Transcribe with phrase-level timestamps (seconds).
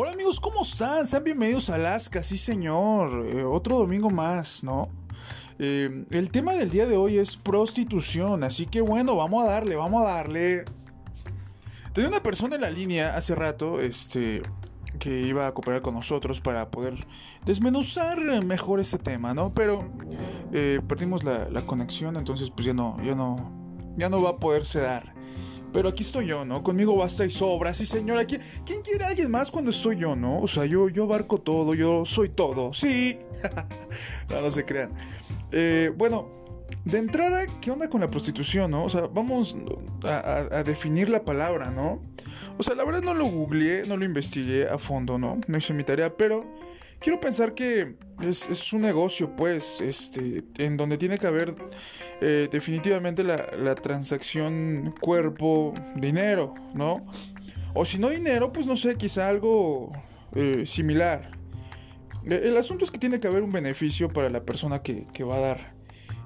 [0.00, 1.08] Hola amigos, ¿cómo están?
[1.08, 3.26] Sean bienvenidos a Alaska, sí señor.
[3.26, 4.88] Eh, otro domingo más, ¿no?
[5.58, 9.74] Eh, el tema del día de hoy es prostitución, así que bueno, vamos a darle,
[9.74, 10.64] vamos a darle.
[11.92, 14.42] Tenía una persona en la línea hace rato, este,
[15.00, 16.94] que iba a cooperar con nosotros para poder
[17.44, 19.52] desmenuzar mejor este tema, ¿no?
[19.52, 19.90] Pero
[20.52, 23.34] eh, perdimos la, la, conexión, entonces pues ya no, ya no,
[23.96, 25.18] ya no va a poderse dar.
[25.72, 26.62] Pero aquí estoy yo, ¿no?
[26.62, 28.24] Conmigo basta y sobra, sí señora.
[28.24, 30.40] ¿Quién, ¿Quién quiere a alguien más cuando estoy yo, no?
[30.40, 33.18] O sea, yo, yo abarco todo, yo soy todo, sí.
[34.30, 34.92] no, no se crean.
[35.52, 36.28] Eh, bueno,
[36.84, 38.84] de entrada, ¿qué onda con la prostitución, no?
[38.84, 39.56] O sea, vamos
[40.04, 42.00] a, a, definir la palabra, ¿no?
[42.56, 45.38] O sea, la verdad no lo googleé, no lo investigué a fondo, ¿no?
[45.46, 46.44] No hice mi tarea, pero
[47.00, 51.54] quiero pensar que es, es un negocio, pues, este, en donde tiene que haber
[52.20, 57.06] eh, definitivamente la, la, transacción cuerpo-dinero, ¿no?
[57.74, 59.92] O si no dinero, pues no sé, quizá algo
[60.34, 61.32] eh, similar.
[62.24, 65.36] El asunto es que tiene que haber un beneficio para la persona que, que va
[65.36, 65.74] a dar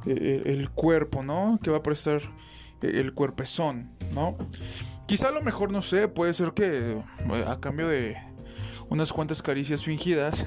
[0.06, 1.60] eh, el cuerpo, ¿no?
[1.62, 2.22] Que va a prestar
[2.80, 4.36] el cuerpezón, ¿no?
[5.06, 6.96] Quizá a lo mejor, no sé, puede ser que
[7.46, 8.16] a cambio de
[8.92, 10.46] unas cuantas caricias fingidas,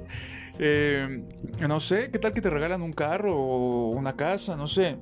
[0.60, 1.24] eh,
[1.68, 4.56] no sé, ¿qué tal que te regalan un carro o una casa?
[4.56, 4.96] No sé.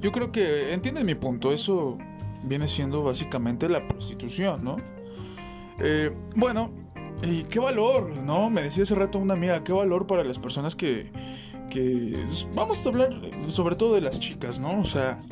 [0.00, 1.98] Yo creo que, entienden mi punto, eso
[2.42, 4.76] viene siendo básicamente la prostitución, ¿no?
[5.78, 6.72] Eh, bueno,
[7.22, 8.50] y qué valor, ¿no?
[8.50, 11.12] Me decía hace rato una amiga, qué valor para las personas que,
[11.70, 14.80] que vamos a hablar sobre todo de las chicas, ¿no?
[14.80, 15.22] O sea,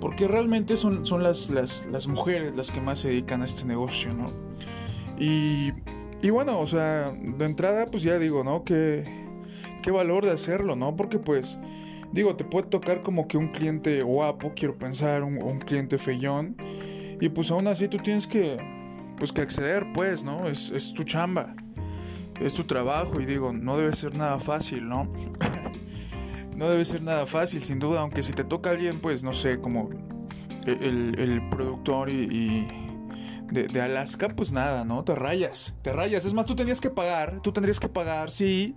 [0.00, 3.64] porque realmente son, son las, las, las mujeres las que más se dedican a este
[3.64, 4.30] negocio, ¿no?
[5.22, 5.72] Y,
[6.20, 8.64] y bueno, o sea, de entrada, pues ya digo, ¿no?
[8.64, 9.04] Qué,
[9.80, 10.96] qué valor de hacerlo, ¿no?
[10.96, 11.60] Porque pues,
[12.10, 16.56] digo, te puede tocar como que un cliente guapo, quiero pensar, un, cliente feyón.
[17.20, 18.58] Y pues aún así tú tienes que,
[19.16, 20.48] pues que acceder, pues, ¿no?
[20.48, 21.54] Es, es tu chamba,
[22.40, 25.08] es tu trabajo y digo, no debe ser nada fácil, ¿no?
[26.56, 29.60] no debe ser nada fácil, sin duda, aunque si te toca alguien, pues, no sé,
[29.60, 29.88] como
[30.66, 32.81] el, el productor y
[33.50, 35.04] de, Alaska, pues nada, ¿no?
[35.04, 36.24] Te rayas, te rayas.
[36.24, 38.76] Es más, tú tendrías que pagar, tú tendrías que pagar, sí.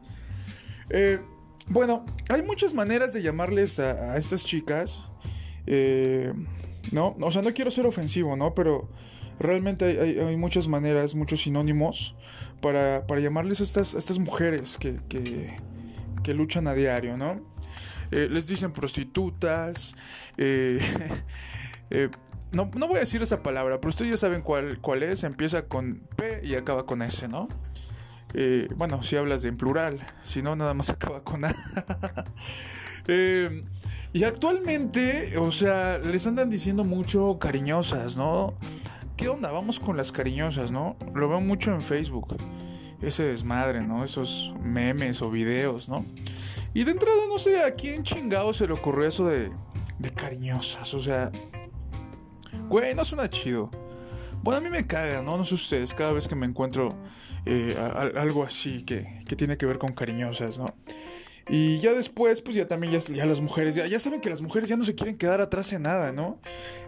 [0.90, 1.20] Eh,
[1.68, 5.03] bueno, hay muchas maneras de llamarles a, estas chicas.
[5.68, 6.34] Eh,
[6.92, 8.53] no, o sea, no quiero ser ofensivo, ¿no?
[8.53, 8.90] Pero
[9.40, 12.16] realmente hay muchas maneras, muchos sinónimos
[12.62, 15.58] para, para llamarles a estas, a estas mujeres que, que,
[16.24, 17.42] que, luchan a diario, ¿no?
[18.12, 19.96] Eh, les dicen prostitutas,
[20.38, 20.80] eh,
[21.90, 22.09] eh,
[22.55, 25.23] no, no, voy a decir esa palabra, pero ustedes ya saben cuál, cuál es.
[25.23, 27.47] Empieza con P y acaba con S, ¿no?
[28.33, 31.53] Eh, bueno, si hablas de en plural, si no, nada más acaba con A.
[33.07, 33.63] eh,
[34.13, 38.55] y actualmente, o sea, les andan diciendo mucho cariñosas, ¿no?
[39.17, 39.51] ¿Qué onda?
[39.51, 40.97] Vamos con las cariñosas, ¿no?
[41.13, 42.35] Lo veo mucho en Facebook.
[43.01, 44.03] Ese desmadre, ¿no?
[44.03, 46.05] Esos memes o videos, ¿no?
[46.73, 49.51] Y de entrada, no sé a quién chingado se le ocurrió eso de,
[49.99, 50.93] de cariñosas.
[50.93, 51.31] O sea,
[52.67, 53.69] Güey, no suena chido.
[54.43, 55.38] Bueno, a mí me caga, ¿no?
[55.38, 56.95] No sé ustedes, cada vez que me encuentro
[57.45, 57.75] eh,
[58.16, 60.75] algo así que, que, tiene que ver con cariñosas, ¿no?
[61.47, 64.67] Y ya después, pues ya también ya, las mujeres, ya, ya, saben que las mujeres
[64.67, 66.39] ya no se quieren quedar atrás en nada, ¿no?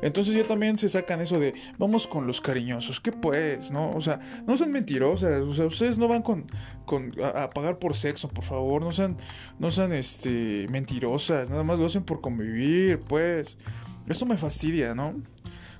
[0.01, 3.91] Entonces ya también se sacan eso de, vamos con los cariñosos, ¿qué pues, no?
[3.91, 6.51] O sea, no sean mentirosas, o sea, ustedes no van con,
[6.85, 9.17] con a, a, pagar por sexo, por favor, no sean,
[9.59, 13.59] no sean, este, mentirosas, nada más lo hacen por convivir, pues.
[14.07, 15.15] Eso me fastidia, ¿no?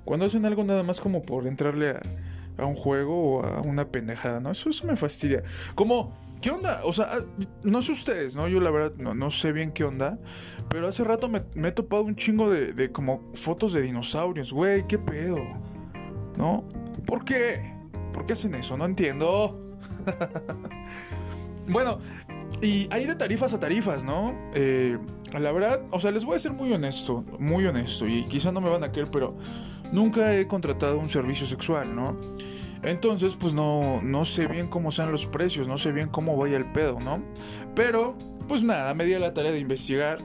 [0.05, 1.95] Cuando hacen algo nada más como por entrarle
[2.57, 4.51] a, un juego o a una pendejada, ¿no?
[4.51, 5.43] Eso, eso me fastidia.
[5.75, 6.81] Como, ¿qué onda?
[6.83, 7.09] O sea,
[7.63, 8.47] no sé ustedes, ¿no?
[8.47, 10.17] Yo la verdad no, no sé bien qué onda.
[10.69, 14.51] Pero hace rato me, me he topado un chingo de, de, como fotos de dinosaurios.
[14.51, 15.39] Güey, ¿qué pedo?
[16.37, 16.63] ¿No?
[17.05, 17.73] ¿Por qué?
[18.13, 18.77] ¿Por qué hacen eso?
[18.77, 19.77] No entiendo.
[21.67, 21.99] bueno,
[22.61, 24.35] y hay de tarifas a tarifas, ¿no?
[24.53, 24.97] Eh,
[25.33, 28.61] la verdad, o sea, les voy a ser muy honesto, muy honesto, y quizá no
[28.61, 29.35] me van a creer, pero
[29.91, 32.19] nunca he contratado un servicio sexual, ¿no?
[32.83, 36.57] Entonces, pues no, no sé bien cómo sean los precios, no sé bien cómo vaya
[36.57, 37.23] el pedo, ¿no?
[37.75, 38.17] Pero,
[38.47, 40.19] pues nada, me di a la tarea de investigar.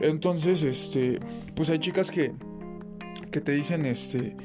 [0.00, 1.20] Entonces, este,
[1.54, 2.32] pues hay chicas que,
[3.30, 4.36] que te dicen, este,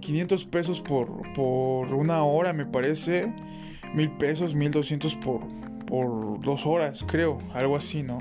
[0.00, 3.32] 500 pesos por, por una hora, me parece,
[3.94, 8.18] mil pesos, 1200 por por dos horas, creo, algo así, ¿no?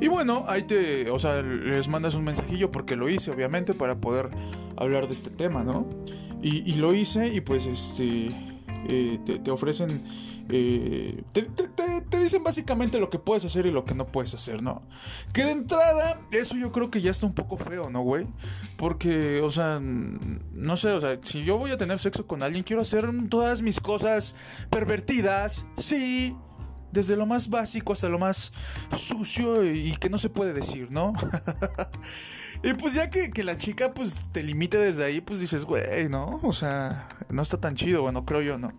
[0.00, 3.96] Y bueno, ahí te, o sea, les mandas un mensajillo porque lo hice, obviamente, para
[3.96, 4.30] poder
[4.76, 5.86] hablar de este tema, ¿no?
[6.42, 8.28] Y, lo hice y pues, este,
[8.86, 10.04] eh, te, te, ofrecen,
[10.50, 11.68] eh, te, te,
[12.02, 14.82] te dicen básicamente lo que puedes hacer y lo que no puedes hacer, ¿no?
[15.32, 18.26] Que de entrada, eso yo creo que ya está un poco feo, ¿no, güey?
[18.76, 22.62] Porque, o sea, no sé, o sea, si yo voy a tener sexo con alguien,
[22.62, 24.36] quiero hacer todas mis cosas
[24.68, 26.36] pervertidas, sí.
[26.94, 28.52] Desde lo más básico hasta lo más
[28.96, 31.12] sucio y que no se puede decir, ¿no?
[32.64, 36.40] Y pues ya que, la chica pues te limite desde ahí, pues dices, güey, ¿no?
[36.42, 38.72] O sea, no está tan chido, bueno, creo yo, ¿no?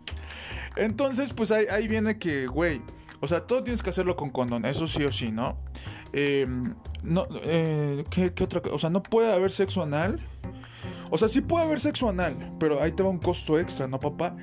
[0.75, 2.81] Entonces, pues ahí, viene que, güey,
[3.21, 5.59] o sea, todo tienes que hacerlo con condón, eso sí o sí, ¿no?
[6.13, 6.73] Em,
[7.03, 8.73] no eh, ¿qué, ¿qué, otra cosa?
[8.73, 10.19] O sea, no puede haber sexo anal.
[11.11, 13.99] O sea, sí puede haber sexo anal, pero ahí te va un costo extra, ¿no,
[13.99, 14.35] papá?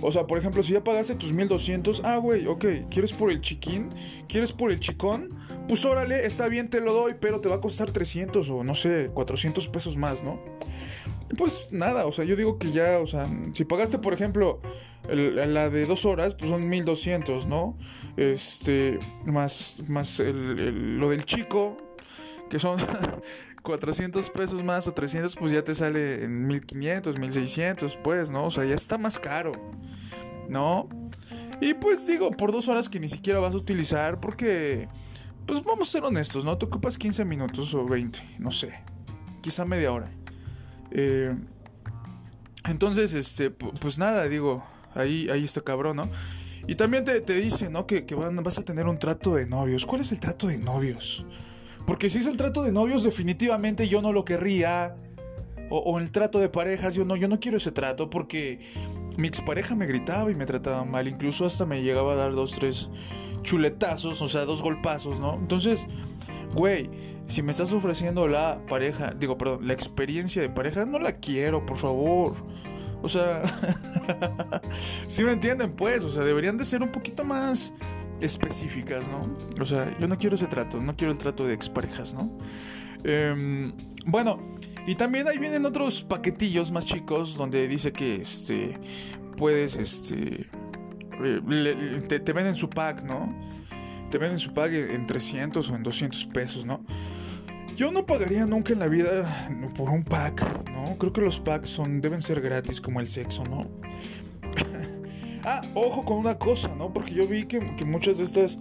[0.00, 3.40] O sea, por ejemplo, si ya pagaste tus 1200, ah, güey, ok, ¿quieres por el
[3.40, 3.90] chiquín?
[4.28, 5.30] ¿Quieres por el chicón?
[5.66, 8.74] Pues órale, está bien, te lo doy, pero te va a costar 300 o no
[8.74, 10.40] sé, 400 pesos más, ¿no?
[11.36, 14.60] Pues nada, o sea, yo digo que ya, o sea, si pagaste, por ejemplo,
[15.08, 17.76] la de dos horas, pues son 1200, ¿no?
[18.16, 21.76] Este, más, más lo del chico,
[22.48, 22.78] que son
[23.62, 28.46] 400 pesos más o 300, pues ya te sale en 1500, 1600, pues, ¿no?
[28.46, 29.52] O sea, ya está más caro,
[30.48, 30.88] ¿no?
[31.60, 34.88] Y pues digo, por dos horas que ni siquiera vas a utilizar, porque,
[35.46, 36.56] pues vamos a ser honestos, ¿no?
[36.56, 38.74] Te ocupas 15 minutos o 20, no sé,
[39.40, 40.10] quizá media hora.
[40.90, 41.34] Eh,
[42.64, 44.64] entonces, este, pues nada, digo,
[44.94, 46.10] ahí, ahí está cabrón, ¿no?
[46.66, 47.86] Y también te, te dice, ¿no?
[47.86, 49.86] Que, que vas a tener un trato de novios.
[49.86, 51.24] ¿Cuál es el trato de novios?
[51.88, 54.94] Porque si es el trato de novios, definitivamente yo no lo querría.
[55.70, 58.58] O, el trato de parejas, yo no, yo no quiero ese trato porque
[59.16, 61.08] mi expareja me gritaba y me trataba mal.
[61.08, 62.90] Incluso hasta me llegaba a dar dos, tres
[63.40, 65.36] chuletazos, o sea, dos golpazos, ¿no?
[65.36, 65.86] Entonces,
[66.54, 66.90] güey,
[67.26, 71.64] si me estás ofreciendo la pareja, digo, perdón, la experiencia de pareja, no la quiero,
[71.64, 72.34] por favor.
[73.00, 73.44] O sea,
[75.06, 77.72] si me entienden, pues, o sea, deberían de ser un poquito más
[78.20, 79.36] específicas, ¿no?
[79.60, 82.36] O sea, yo no quiero ese trato, no quiero el trato de exparejas, ¿no?
[83.04, 83.72] Em,
[84.06, 84.56] bueno,
[84.86, 88.78] y también ahí vienen otros paquetillos más chicos donde dice que este
[89.36, 90.46] puedes este
[91.22, 93.34] eh, te, te, venden su pack, ¿no?
[94.10, 96.84] Te venden su pack en 300 o en 200 pesos, ¿no?
[97.76, 100.96] Yo no pagaría nunca en la vida por un pack, ¿no?
[100.98, 103.68] Creo que los packs son deben ser gratis como el sexo, ¿no?
[105.50, 106.92] Ah, ojo con una cosa, ¿no?
[106.92, 108.58] Porque yo vi que, muchas de estas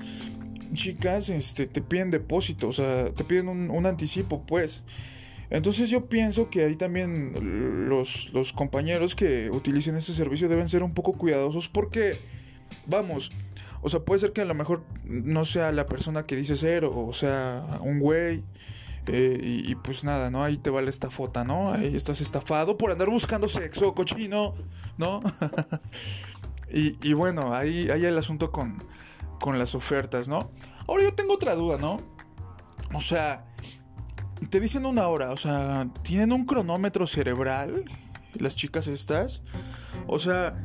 [0.71, 4.85] chicas este, te piden depósito, o sea, te piden un, anticipo, pues.
[5.49, 10.93] Entonces yo pienso que ahí también los, compañeros que utilicen este servicio deben ser un
[10.93, 12.19] poco cuidadosos porque,
[12.85, 13.33] vamos,
[13.81, 16.85] o sea, puede ser que a lo mejor no sea la persona que dice ser,
[16.85, 18.43] o sea, un güey.
[19.09, 20.43] Eh, y, pues nada, ¿no?
[20.43, 21.71] Ahí te vale esta foto, ¿no?
[21.71, 24.53] Ahí estás estafado por andar buscando sexo, cochino,
[24.97, 25.21] ¿no?
[26.69, 28.83] Y, bueno, ahí, hay el asunto con,
[29.39, 30.51] con las ofertas, ¿no?
[30.87, 31.97] Ahora yo tengo otra duda, ¿no?
[32.93, 33.45] O sea,
[34.49, 37.85] te dicen una hora, o sea, ¿tienen un cronómetro cerebral
[38.39, 39.41] las chicas estas?
[40.07, 40.55] O sea,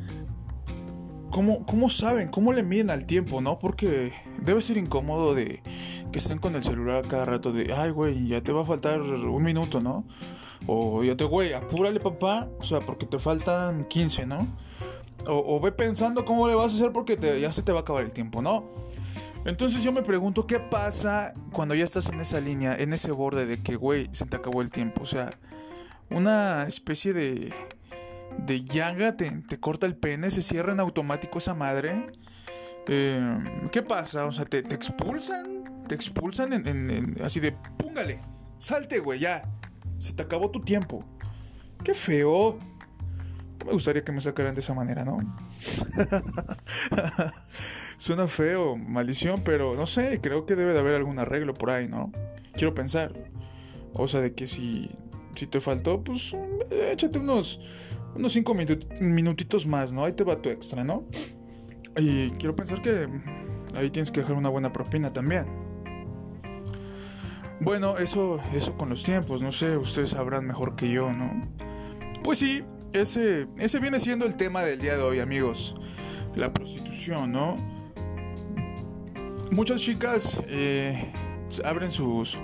[1.31, 2.29] ¿cómo, ¿cómo saben?
[2.29, 3.59] ¿Cómo le miden al tiempo, no?
[3.59, 5.61] Porque debe ser incómodo de
[6.11, 9.01] que estén con el celular cada rato de, ay, güey, ya te va a faltar
[9.01, 10.05] un minuto, ¿no?
[10.67, 14.47] O ya te, güey, apúrale, papá, o sea, porque te faltan 15, ¿no?
[15.27, 18.03] O, ve pensando cómo le vas a hacer porque ya se te va a acabar
[18.03, 18.65] el tiempo, ¿no?
[19.45, 23.45] Entonces yo me pregunto, ¿qué pasa cuando ya estás en esa línea, en ese borde
[23.45, 25.03] de que, güey, se te acabó el tiempo?
[25.03, 25.33] O sea,
[26.09, 27.53] una especie de,
[28.37, 32.07] de llaga te, corta el pene, se cierra en automático esa madre.
[32.87, 33.37] Eh,
[33.71, 34.25] ¿Qué pasa?
[34.25, 38.21] O sea, te, expulsan, te expulsan en, así de, púngale,
[38.57, 39.49] salte, güey, ya,
[39.97, 41.03] se te acabó tu tiempo.
[41.83, 42.59] Qué feo
[43.65, 45.17] me gustaría que me sacaran de esa manera, ¿no?
[47.97, 51.87] Suena feo, maldición, pero no sé, creo que debe de haber algún arreglo por ahí,
[51.87, 52.11] ¿no?
[52.53, 53.13] Quiero pensar.
[53.93, 54.89] O sea, de que si,
[55.35, 56.35] si te faltó, pues
[56.91, 57.61] échate unos,
[58.15, 58.55] unos cinco
[58.99, 60.03] minutitos más, ¿no?
[60.03, 61.05] Ahí te va tu extra, ¿no?
[61.95, 63.07] Y quiero pensar que
[63.75, 65.45] ahí tienes que dejar una buena propina también.
[67.59, 71.47] Bueno, eso, eso con los tiempos, no sé, ustedes sabrán mejor que yo, ¿no?
[72.23, 72.63] Pues sí,
[72.93, 75.75] ese, ese viene siendo el tema del día de hoy, amigos.
[76.35, 77.55] La prostitución, ¿no?
[79.51, 81.11] Muchas chicas eh,
[81.63, 82.37] abren sus,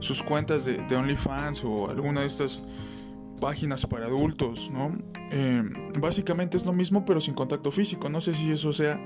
[0.00, 2.62] sus cuentas de, OnlyFans o alguna de estas
[3.40, 4.96] páginas para adultos, ¿no?
[5.30, 5.62] Eh,
[5.98, 8.08] básicamente es lo mismo pero sin contacto físico.
[8.08, 9.00] No sé si eso sea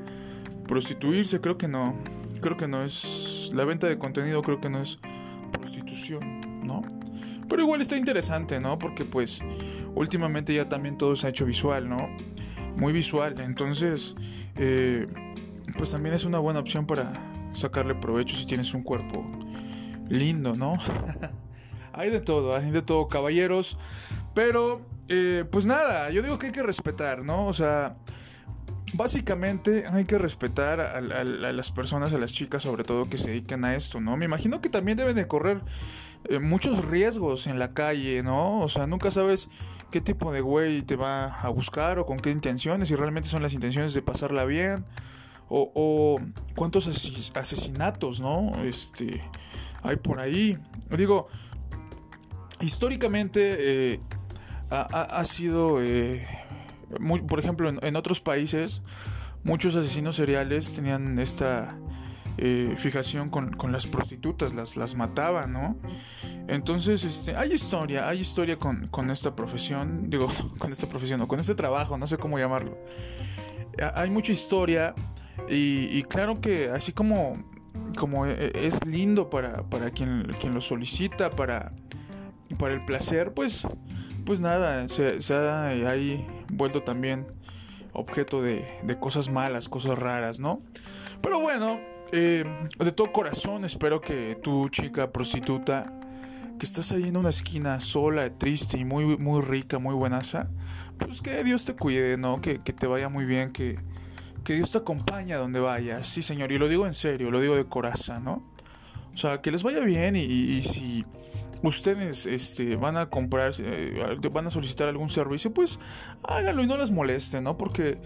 [0.67, 1.95] prostituirse, creo que no.
[2.41, 3.51] Creo que no es...
[3.53, 4.99] La venta de contenido creo que no es
[5.53, 6.83] prostitución, ¿no?
[7.49, 8.79] Pero igual está interesante, ¿no?
[8.79, 9.43] Porque pues
[9.95, 12.09] últimamente ya también todo se ha hecho visual, ¿no?
[12.77, 13.41] Muy visual.
[13.41, 14.15] Entonces,
[14.57, 15.07] eh,
[15.77, 17.13] pues también es una buena opción para
[17.53, 19.25] sacarle provecho si tienes un cuerpo
[20.09, 20.79] lindo, ¿no?
[21.93, 23.79] hay de todo, hay de todo, caballeros.
[24.35, 27.47] Pero, eh, pues nada, yo digo que hay que respetar, ¿no?
[27.47, 27.97] O sea,
[28.95, 33.65] básicamente hay que respetar a, las personas, a las chicas sobre todo que se dedican
[33.65, 34.17] a esto, ¿no?
[34.17, 35.61] Me imagino que también deben de correr
[36.29, 38.61] eh, muchos riesgos en la calle, ¿no?
[38.61, 39.49] O sea, nunca sabes
[39.91, 43.43] qué tipo de güey te va a buscar o con qué intenciones, si realmente son
[43.43, 44.85] las intenciones de pasarla bien.
[45.55, 46.19] O,
[46.57, 48.65] cuántos asesinatos, ¿no?
[48.65, 49.23] Este,
[49.83, 50.57] hay por ahí.
[50.97, 51.29] Digo,
[52.63, 54.01] históricamente eh,
[54.71, 56.27] ha, sido, eh,
[57.29, 58.81] por ejemplo, en, otros países,
[59.45, 61.77] muchos asesinos seriales tenían esta
[62.39, 65.77] eh, fijación con, las prostitutas, las, las mataban, ¿no?
[66.49, 71.41] Entonces, este, hay historia, hay historia con, esta profesión, digo, con esta profesión, o con
[71.41, 72.79] este trabajo, no sé cómo llamarlo.
[73.95, 74.95] Hay mucha historia
[75.49, 77.33] y, claro que así como,
[77.97, 81.73] como es lindo para, para quien, quien lo solicita, para,
[82.59, 83.67] para el placer, pues
[84.25, 87.27] pues nada, se, ha ahí vuelto también
[87.93, 88.65] objeto de,
[89.01, 90.63] cosas malas, cosas raras, ¿no?
[91.21, 91.81] Pero bueno,
[92.13, 92.45] eh,
[92.79, 95.93] de todo corazón espero que tu chica prostituta,
[96.59, 100.49] que estás ahí en una esquina sola, triste y muy, muy rica, muy buenaza,
[100.99, 102.41] pues que Dios te cuide, ¿no?
[102.41, 103.79] Que, te vaya muy bien, que,
[104.45, 107.41] que Dios te acompañe a donde vayas, sí señor, y lo digo en serio, lo
[107.41, 108.53] digo de corazón, ¿no?
[109.13, 111.05] O sea, que les vaya bien y si
[111.63, 115.79] ustedes este, van a comprar, eh, van a solicitar algún servicio, pues
[116.25, 117.57] háganlo y no les moleste, ¿no?
[117.57, 117.99] Porque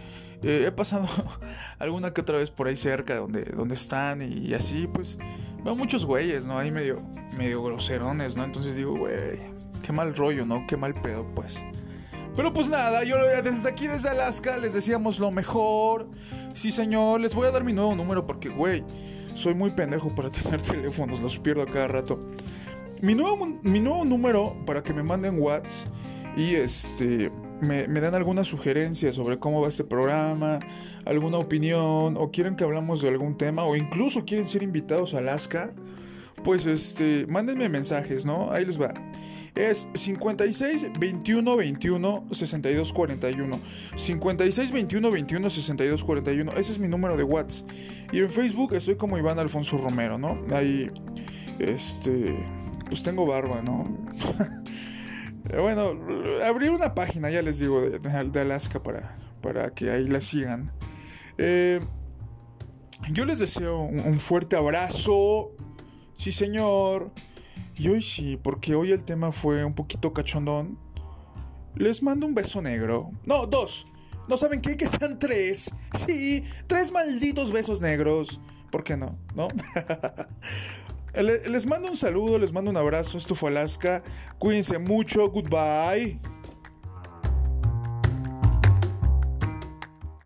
[0.42, 1.06] eh, he pasado
[1.78, 5.18] alguna que otra vez por ahí cerca donde, donde están y, así, pues
[5.64, 6.58] veo muchos güeyes, ¿no?
[6.58, 6.96] Ahí medio,
[7.36, 8.44] medio groserones, ¿no?
[8.44, 9.38] Entonces digo, güey,
[9.82, 10.66] qué mal rollo, ¿no?
[10.66, 11.64] Qué mal pedo, pues.
[12.36, 16.10] Pero pues nada, yo desde aquí, desde Alaska, les decíamos lo mejor.
[16.52, 18.84] Sí, señor, les voy a dar mi nuevo número porque, güey,
[19.34, 22.20] soy muy pendejo para tener teléfonos, los pierdo a cada rato.
[23.02, 25.92] Mi nuevo, mi nuevo número para que me manden WhatsApp
[26.36, 30.60] y este me, me, dan alguna sugerencia sobre cómo va este programa,
[31.04, 35.18] alguna opinión, o quieren que hablamos de algún tema, o incluso quieren ser invitados a
[35.18, 35.72] Alaska,
[36.44, 38.50] pues este, mándenme mensajes, ¿no?
[38.52, 38.92] Ahí les va.
[39.54, 43.60] Es 56 21 21 62 41.
[43.94, 46.52] 56 21 21 62 41.
[46.52, 47.70] Ese es mi número de WhatsApp.
[48.12, 50.38] Y en Facebook estoy como Iván Alfonso Romero, ¿no?
[50.54, 50.90] Ahí,
[51.58, 52.36] este
[52.88, 53.88] pues tengo barba, ¿no?
[55.60, 55.92] bueno,
[56.44, 60.72] abrir una página, ya les digo, de, Alaska para, para que ahí la sigan.
[61.38, 61.80] Eh,
[63.12, 65.52] yo les deseo un, fuerte abrazo.
[66.16, 67.12] Sí, señor.
[67.76, 70.78] Y hoy sí, porque hoy el tema fue un poquito cachondón.
[71.74, 73.10] Les mando un beso negro.
[73.24, 73.86] No, dos.
[74.28, 74.76] ¿No saben qué?
[74.76, 75.72] Que sean tres.
[75.94, 78.40] Sí, tres malditos besos negros.
[78.72, 79.18] ¿Por qué no?
[79.34, 79.48] ¿No?
[81.22, 83.16] Les mando un saludo, les mando un abrazo.
[83.16, 84.02] Esto fue Alaska.
[84.38, 85.28] Cuídense mucho.
[85.30, 86.20] Goodbye.